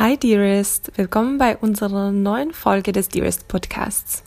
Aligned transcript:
Hi 0.00 0.16
Dearest, 0.16 0.90
willkommen 0.96 1.38
bei 1.38 1.56
unserer 1.56 2.10
neuen 2.10 2.52
Folge 2.52 2.90
des 2.90 3.10
Dearest 3.10 3.46
Podcasts. 3.46 4.24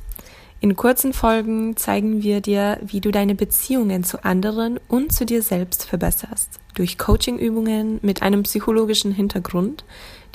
In 0.62 0.78
kurzen 0.78 1.12
Folgen 1.12 1.76
zeigen 1.76 2.24
wir 2.24 2.40
dir, 2.40 2.80
wie 2.82 3.02
du 3.02 3.12
deine 3.12 3.36
Beziehungen 3.36 4.06
zu 4.06 4.24
anderen 4.24 4.80
und 4.88 5.12
zu 5.12 5.26
dir 5.26 5.42
selbst 5.42 5.84
verbesserst. 5.84 6.62
Durch 6.76 6.98
Coachingübungen 6.98 8.00
mit 8.02 8.22
einem 8.22 8.44
psychologischen 8.44 9.12
Hintergrund, 9.12 9.84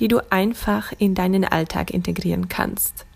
die 0.00 0.08
du 0.08 0.20
einfach 0.30 0.92
in 0.98 1.14
deinen 1.14 1.46
Alltag 1.46 1.92
integrieren 1.92 2.50
kannst. 2.50 3.06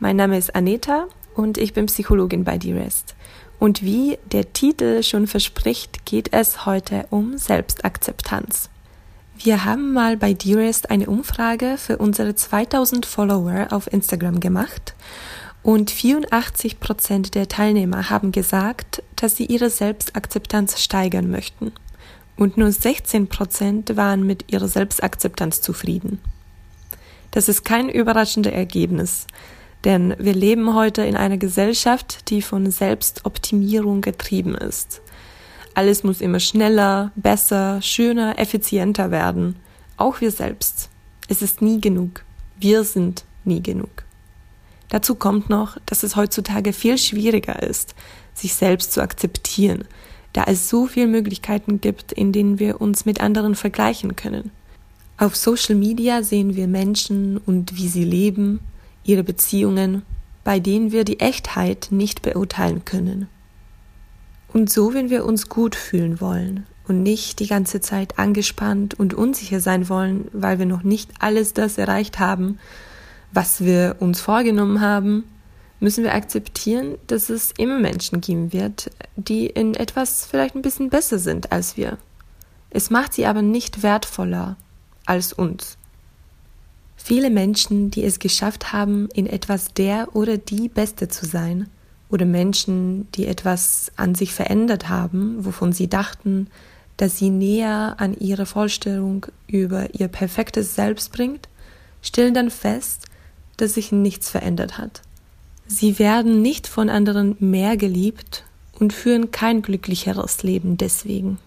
Mein 0.00 0.16
Name 0.16 0.36
ist 0.36 0.54
Aneta 0.54 1.06
und 1.34 1.56
ich 1.56 1.72
bin 1.72 1.86
Psychologin 1.86 2.44
bei 2.44 2.58
Dearest. 2.58 3.14
Und 3.58 3.82
wie 3.82 4.18
der 4.32 4.52
Titel 4.52 5.02
schon 5.02 5.28
verspricht, 5.28 6.04
geht 6.04 6.34
es 6.34 6.66
heute 6.66 7.06
um 7.08 7.38
Selbstakzeptanz. 7.38 8.68
Wir 9.36 9.64
haben 9.64 9.92
mal 9.92 10.16
bei 10.16 10.32
Dearest 10.32 10.90
eine 10.90 11.06
Umfrage 11.06 11.76
für 11.76 11.98
unsere 11.98 12.34
2000 12.34 13.04
Follower 13.04 13.66
auf 13.70 13.92
Instagram 13.92 14.40
gemacht 14.40 14.94
und 15.62 15.90
84 15.90 16.78
Prozent 16.78 17.34
der 17.34 17.48
Teilnehmer 17.48 18.10
haben 18.10 18.32
gesagt, 18.32 19.02
dass 19.16 19.36
sie 19.36 19.46
ihre 19.46 19.70
Selbstakzeptanz 19.70 20.80
steigern 20.80 21.30
möchten. 21.30 21.72
Und 22.36 22.56
nur 22.56 22.70
16 22.70 23.28
Prozent 23.28 23.96
waren 23.96 24.26
mit 24.26 24.52
ihrer 24.52 24.68
Selbstakzeptanz 24.68 25.60
zufrieden. 25.60 26.20
Das 27.30 27.48
ist 27.48 27.64
kein 27.64 27.88
überraschendes 27.88 28.52
Ergebnis, 28.52 29.26
denn 29.84 30.14
wir 30.18 30.34
leben 30.34 30.74
heute 30.74 31.02
in 31.02 31.16
einer 31.16 31.38
Gesellschaft, 31.38 32.30
die 32.30 32.42
von 32.42 32.70
Selbstoptimierung 32.70 34.00
getrieben 34.00 34.54
ist. 34.54 35.02
Alles 35.74 36.04
muss 36.04 36.20
immer 36.20 36.40
schneller, 36.40 37.10
besser, 37.16 37.82
schöner, 37.82 38.38
effizienter 38.38 39.10
werden. 39.10 39.56
Auch 39.96 40.20
wir 40.20 40.30
selbst. 40.30 40.88
Es 41.28 41.42
ist 41.42 41.62
nie 41.62 41.80
genug. 41.80 42.24
Wir 42.58 42.84
sind 42.84 43.24
nie 43.44 43.62
genug. 43.62 44.04
Dazu 44.88 45.16
kommt 45.16 45.50
noch, 45.50 45.76
dass 45.86 46.04
es 46.04 46.14
heutzutage 46.14 46.72
viel 46.72 46.98
schwieriger 46.98 47.62
ist, 47.62 47.94
sich 48.32 48.54
selbst 48.54 48.92
zu 48.92 49.02
akzeptieren, 49.02 49.84
da 50.32 50.44
es 50.46 50.68
so 50.68 50.86
viele 50.86 51.08
Möglichkeiten 51.08 51.80
gibt, 51.80 52.12
in 52.12 52.32
denen 52.32 52.60
wir 52.60 52.80
uns 52.80 53.04
mit 53.04 53.20
anderen 53.20 53.56
vergleichen 53.56 54.14
können. 54.14 54.52
Auf 55.16 55.36
Social 55.36 55.74
Media 55.74 56.22
sehen 56.22 56.54
wir 56.54 56.68
Menschen 56.68 57.38
und 57.38 57.76
wie 57.76 57.88
sie 57.88 58.04
leben, 58.04 58.60
ihre 59.04 59.24
Beziehungen, 59.24 60.02
bei 60.44 60.60
denen 60.60 60.92
wir 60.92 61.04
die 61.04 61.20
Echtheit 61.20 61.88
nicht 61.90 62.22
beurteilen 62.22 62.84
können. 62.84 63.28
Und 64.54 64.70
so, 64.70 64.94
wenn 64.94 65.10
wir 65.10 65.24
uns 65.24 65.48
gut 65.48 65.74
fühlen 65.74 66.20
wollen 66.20 66.64
und 66.86 67.02
nicht 67.02 67.40
die 67.40 67.48
ganze 67.48 67.80
Zeit 67.80 68.20
angespannt 68.20 68.94
und 68.94 69.12
unsicher 69.12 69.58
sein 69.58 69.88
wollen, 69.88 70.28
weil 70.32 70.60
wir 70.60 70.66
noch 70.66 70.84
nicht 70.84 71.10
alles 71.18 71.54
das 71.54 71.76
erreicht 71.76 72.20
haben, 72.20 72.60
was 73.32 73.64
wir 73.64 73.96
uns 73.98 74.20
vorgenommen 74.20 74.80
haben, 74.80 75.24
müssen 75.80 76.04
wir 76.04 76.14
akzeptieren, 76.14 76.98
dass 77.08 77.30
es 77.30 77.52
immer 77.58 77.80
Menschen 77.80 78.20
geben 78.20 78.52
wird, 78.52 78.92
die 79.16 79.46
in 79.46 79.74
etwas 79.74 80.24
vielleicht 80.24 80.54
ein 80.54 80.62
bisschen 80.62 80.88
besser 80.88 81.18
sind 81.18 81.50
als 81.50 81.76
wir. 81.76 81.98
Es 82.70 82.90
macht 82.90 83.12
sie 83.12 83.26
aber 83.26 83.42
nicht 83.42 83.82
wertvoller 83.82 84.56
als 85.04 85.32
uns. 85.32 85.78
Viele 86.94 87.28
Menschen, 87.28 87.90
die 87.90 88.04
es 88.04 88.20
geschafft 88.20 88.72
haben, 88.72 89.08
in 89.14 89.26
etwas 89.26 89.74
der 89.74 90.14
oder 90.14 90.38
die 90.38 90.68
Beste 90.68 91.08
zu 91.08 91.26
sein, 91.26 91.68
oder 92.14 92.26
Menschen, 92.26 93.10
die 93.16 93.26
etwas 93.26 93.90
an 93.96 94.14
sich 94.14 94.32
verändert 94.32 94.88
haben, 94.88 95.44
wovon 95.44 95.72
sie 95.72 95.88
dachten, 95.88 96.46
dass 96.96 97.18
sie 97.18 97.28
näher 97.28 97.96
an 97.98 98.14
ihre 98.16 98.46
Vorstellung 98.46 99.26
über 99.48 99.92
ihr 99.98 100.06
perfektes 100.06 100.76
Selbst 100.76 101.10
bringt, 101.10 101.48
stellen 102.02 102.32
dann 102.32 102.50
fest, 102.50 103.06
dass 103.56 103.74
sich 103.74 103.90
nichts 103.90 104.30
verändert 104.30 104.78
hat. 104.78 105.02
Sie 105.66 105.98
werden 105.98 106.40
nicht 106.40 106.68
von 106.68 106.88
anderen 106.88 107.34
mehr 107.40 107.76
geliebt 107.76 108.44
und 108.78 108.92
führen 108.92 109.32
kein 109.32 109.60
glücklicheres 109.60 110.44
Leben 110.44 110.76
deswegen. 110.76 111.38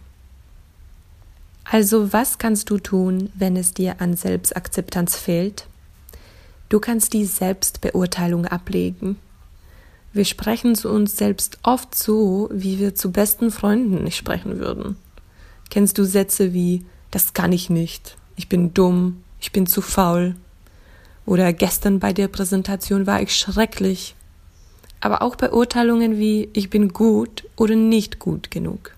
Also 1.63 2.11
was 2.11 2.39
kannst 2.39 2.69
du 2.69 2.77
tun, 2.77 3.29
wenn 3.35 3.55
es 3.55 3.73
dir 3.73 4.01
an 4.01 4.17
Selbstakzeptanz 4.17 5.15
fehlt? 5.15 5.65
Du 6.67 6.81
kannst 6.81 7.13
die 7.13 7.23
Selbstbeurteilung 7.23 8.45
ablegen 8.45 9.15
wir 10.17 10.25
sprechen 10.25 10.75
zu 10.75 10.89
uns 10.89 11.15
selbst 11.15 11.59
oft 11.63 11.95
so, 11.95 12.49
wie 12.51 12.79
wir 12.79 12.95
zu 12.95 13.11
besten 13.11 13.51
Freunden 13.51 14.03
nicht 14.03 14.17
sprechen 14.17 14.59
würden. 14.59 14.97
Kennst 15.69 15.97
du 15.97 16.03
Sätze 16.03 16.53
wie 16.53 16.85
das 17.11 17.33
kann 17.33 17.53
ich 17.53 17.69
nicht, 17.69 18.17
ich 18.35 18.49
bin 18.49 18.73
dumm, 18.73 19.23
ich 19.39 19.53
bin 19.53 19.65
zu 19.65 19.81
faul 19.81 20.35
oder 21.25 21.53
gestern 21.53 21.99
bei 21.99 22.13
der 22.13 22.27
Präsentation 22.27 23.05
war 23.05 23.21
ich 23.21 23.35
schrecklich. 23.35 24.15
Aber 24.99 25.21
auch 25.21 25.35
Beurteilungen 25.35 26.17
wie 26.17 26.49
ich 26.53 26.69
bin 26.69 26.89
gut 26.89 27.43
oder 27.55 27.75
nicht 27.75 28.17
gut 28.17 28.49
genug. 28.49 28.95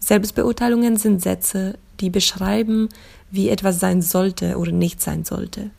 Selbstbeurteilungen 0.00 0.96
sind 0.96 1.20
Sätze, 1.20 1.78
die 2.00 2.10
beschreiben, 2.10 2.88
wie 3.30 3.48
etwas 3.48 3.80
sein 3.80 4.02
sollte 4.02 4.56
oder 4.56 4.72
nicht 4.72 5.02
sein 5.02 5.24
sollte. 5.24 5.70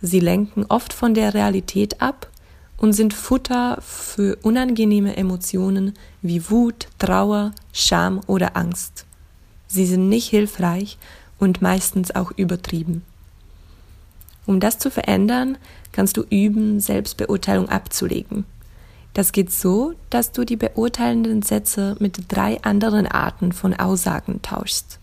Sie 0.00 0.20
lenken 0.20 0.66
oft 0.68 0.92
von 0.92 1.14
der 1.14 1.34
Realität 1.34 2.00
ab 2.00 2.28
und 2.76 2.92
sind 2.92 3.14
Futter 3.14 3.78
für 3.80 4.36
unangenehme 4.42 5.16
Emotionen 5.16 5.94
wie 6.22 6.50
Wut, 6.50 6.88
Trauer, 6.98 7.52
Scham 7.72 8.20
oder 8.26 8.56
Angst. 8.56 9.06
Sie 9.66 9.86
sind 9.86 10.08
nicht 10.08 10.28
hilfreich 10.28 10.98
und 11.38 11.62
meistens 11.62 12.14
auch 12.14 12.32
übertrieben. 12.36 13.02
Um 14.46 14.60
das 14.60 14.78
zu 14.78 14.90
verändern, 14.90 15.56
kannst 15.92 16.16
du 16.16 16.24
üben, 16.28 16.80
Selbstbeurteilung 16.80 17.68
abzulegen. 17.68 18.44
Das 19.14 19.32
geht 19.32 19.52
so, 19.52 19.94
dass 20.10 20.32
du 20.32 20.44
die 20.44 20.56
beurteilenden 20.56 21.42
Sätze 21.42 21.96
mit 22.00 22.24
drei 22.28 22.60
anderen 22.62 23.06
Arten 23.06 23.52
von 23.52 23.72
Aussagen 23.72 24.42
tauschst. 24.42 24.98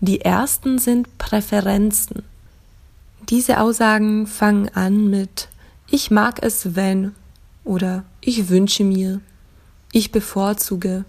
Die 0.00 0.22
ersten 0.22 0.78
sind 0.78 1.18
Präferenzen. 1.18 2.24
Diese 3.28 3.60
Aussagen 3.60 4.26
fangen 4.26 4.68
an 4.70 5.08
mit 5.08 5.48
ich 5.92 6.10
mag 6.10 6.42
es, 6.42 6.74
wenn 6.74 7.14
oder 7.64 8.04
ich 8.22 8.48
wünsche 8.48 8.82
mir, 8.82 9.20
ich 9.92 10.10
bevorzuge, 10.10 11.04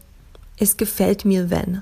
es 0.57 0.75
gefällt 0.75 1.23
mir, 1.23 1.49
wenn. 1.49 1.81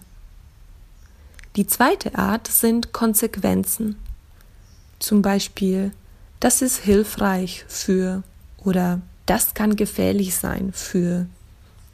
Die 1.55 1.65
zweite 1.65 2.15
Art 2.15 2.47
sind 2.47 2.93
Konsequenzen. 2.93 3.97
Zum 4.99 5.23
Beispiel, 5.23 5.91
das 6.39 6.61
ist 6.61 6.77
hilfreich 6.77 7.65
für 7.67 8.21
oder 8.57 9.01
das 9.25 9.55
kann 9.55 9.75
gefährlich 9.75 10.35
sein 10.35 10.71
für 10.71 11.25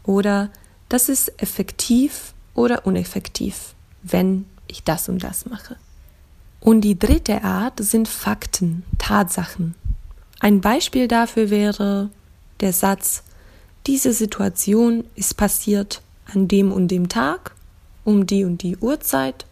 oder 0.03 0.49
das 0.89 1.07
ist 1.07 1.41
effektiv 1.41 2.33
oder 2.53 2.85
uneffektiv, 2.85 3.75
wenn 4.03 4.45
ich 4.67 4.83
das 4.83 5.07
und 5.07 5.23
das 5.23 5.45
mache. 5.45 5.77
Und 6.59 6.81
die 6.81 6.99
dritte 6.99 7.45
Art 7.45 7.79
sind 7.79 8.09
Fakten, 8.09 8.83
Tatsachen. 8.97 9.75
Ein 10.39 10.61
Beispiel 10.61 11.07
dafür 11.07 11.49
wäre 11.49 12.09
der 12.59 12.73
Satz, 12.73 13.23
diese 13.87 14.13
Situation 14.13 15.05
ist 15.15 15.37
passiert 15.37 16.01
an 16.33 16.47
dem 16.47 16.71
und 16.71 16.89
dem 16.89 17.09
Tag, 17.09 17.55
um 18.03 18.25
die 18.27 18.43
und 18.43 18.61
die 18.61 18.77
Uhrzeit 18.77 19.45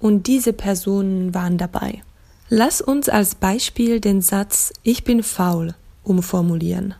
und 0.00 0.26
diese 0.26 0.52
Personen 0.52 1.34
waren 1.34 1.56
dabei. 1.56 2.02
Lass 2.48 2.80
uns 2.80 3.08
als 3.08 3.34
Beispiel 3.34 4.00
den 4.00 4.20
Satz 4.22 4.72
Ich 4.82 5.04
bin 5.04 5.22
faul 5.22 5.74
umformulieren. 6.04 6.94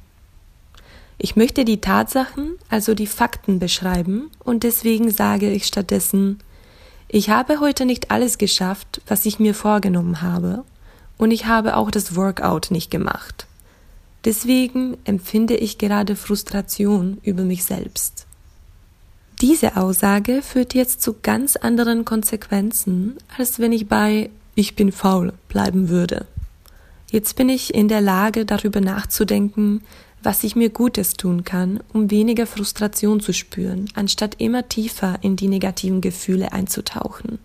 Ich 1.19 1.37
möchte 1.37 1.65
die 1.65 1.81
Tatsachen, 1.81 2.57
also 2.69 2.95
die 2.95 3.07
Fakten 3.07 3.59
beschreiben 3.59 4.31
und 4.41 4.65
deswegen 4.65 5.11
sage 5.11 5.51
ich 5.51 5.67
stattdessen 5.67 6.41
Ich 7.09 7.31
habe 7.31 7.61
heute 7.61 7.87
nicht 7.87 8.11
alles 8.11 8.39
geschafft, 8.39 9.01
was 9.07 9.27
ich 9.27 9.39
mir 9.39 9.55
vorgenommen 9.55 10.23
habe 10.23 10.65
und 11.19 11.31
ich 11.31 11.47
habe 11.47 11.77
auch 11.77 11.91
das 11.91 12.17
Workout 12.17 12.71
nicht 12.71 12.91
gemacht. 12.91 13.47
Deswegen 14.25 14.97
empfinde 15.05 15.57
ich 15.57 15.79
gerade 15.79 16.17
Frustration 16.17 17.19
über 17.23 17.43
mich 17.43 17.65
selbst. 17.65 18.27
Diese 19.41 19.77
Aussage 19.77 20.43
führt 20.43 20.75
jetzt 20.75 21.03
zu 21.03 21.15
ganz 21.23 21.57
anderen 21.57 22.05
Konsequenzen, 22.05 23.19
als 23.37 23.59
wenn 23.59 23.73
ich 23.73 23.87
bei 23.87 24.31
ich 24.55 24.75
bin 24.75 24.91
faul 24.91 25.35
bleiben 25.49 25.91
würde. 25.91 26.27
Jetzt 27.11 27.37
bin 27.37 27.51
ich 27.51 27.75
in 27.75 27.89
der 27.89 28.01
Lage, 28.01 28.47
darüber 28.47 28.81
nachzudenken, 28.81 29.83
was 30.23 30.43
ich 30.43 30.57
mir 30.57 30.71
Gutes 30.71 31.13
tun 31.15 31.45
kann, 31.45 31.81
um 31.93 32.11
weniger 32.11 32.47
Frustration 32.47 33.21
zu 33.21 33.33
spüren, 33.33 33.89
anstatt 33.95 34.41
immer 34.41 34.69
tiefer 34.69 35.19
in 35.21 35.37
die 35.37 35.49
negativen 35.49 36.01
Gefühle 36.01 36.53
einzutauchen. 36.53 37.39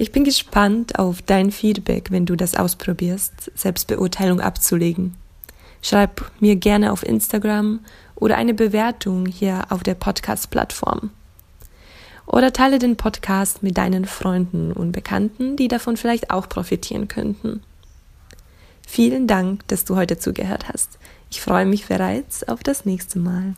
Ich 0.00 0.12
bin 0.12 0.24
gespannt 0.24 0.98
auf 0.98 1.20
dein 1.20 1.50
Feedback, 1.50 2.10
wenn 2.10 2.24
du 2.24 2.34
das 2.34 2.54
ausprobierst, 2.54 3.52
Selbstbeurteilung 3.54 4.40
abzulegen. 4.40 5.14
Schreib 5.82 6.32
mir 6.40 6.56
gerne 6.56 6.92
auf 6.92 7.02
Instagram 7.02 7.80
oder 8.14 8.38
eine 8.38 8.54
Bewertung 8.54 9.26
hier 9.26 9.66
auf 9.68 9.82
der 9.82 9.92
Podcast-Plattform. 9.92 11.10
oder 12.24 12.50
teile 12.50 12.78
den 12.78 12.96
Podcast 12.96 13.62
mit 13.62 13.76
deinen 13.76 14.06
Freunden 14.06 14.72
und 14.72 14.92
Bekannten, 14.92 15.56
die 15.56 15.68
davon 15.68 15.98
vielleicht 15.98 16.30
auch 16.30 16.48
profitieren 16.48 17.06
könnten. 17.06 17.62
Vielen 18.88 19.26
Dank, 19.26 19.68
dass 19.68 19.84
du 19.84 19.96
heute 19.96 20.16
zugehört 20.16 20.70
hast. 20.72 20.98
Ich 21.30 21.42
freue 21.42 21.66
mich 21.66 21.88
bereits 21.88 22.48
auf 22.48 22.62
das 22.62 22.86
nächste 22.86 23.18
Mal. 23.18 23.54